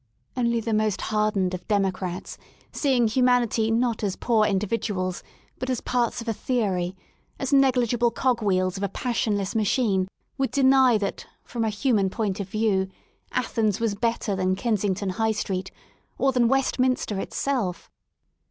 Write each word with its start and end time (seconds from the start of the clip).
Only 0.35 0.61
the 0.61 0.73
most 0.73 0.99
hardened 0.99 1.53
of 1.53 1.67
Democrats, 1.67 2.39
seeing 2.71 3.07
humanity 3.07 3.69
not 3.69 4.03
as 4.03 4.15
poor 4.15 4.45
individuals 4.47 5.21
but 5.59 5.69
as 5.69 5.79
parts 5.79 6.21
of 6.21 6.27
a 6.27 6.33
theory, 6.33 6.95
as 7.37 7.53
negligible 7.53 8.09
cog 8.09 8.41
wheels 8.41 8.77
of 8.77 8.81
a 8.81 8.89
passionless 8.89 9.53
machine, 9.53 10.07
would 10.39 10.49
deny 10.49 10.97
that, 10.97 11.27
from 11.43 11.63
a 11.63 11.69
human 11.69 12.09
point 12.09 12.39
of 12.39 12.49
view 12.49 12.87
Athens 13.33 13.79
was 13.79 13.93
better 13.93 14.35
than 14.35 14.55
Kensington 14.55 15.09
High 15.09 15.33
Street, 15.33 15.69
or 16.17 16.31
than 16.31 16.47
Westminster 16.47 17.19
itself. 17.19 17.91